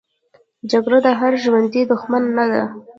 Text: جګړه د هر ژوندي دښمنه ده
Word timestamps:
جګړه 0.71 0.99
د 1.05 1.07
هر 1.19 1.33
ژوندي 1.43 1.81
دښمنه 1.91 2.43
ده 2.51 2.63